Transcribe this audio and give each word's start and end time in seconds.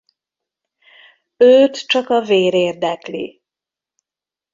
Őt 1.37 1.85
csak 1.87 2.09
a 2.09 2.21
vér 2.21 2.53
érdekli. 2.53 3.41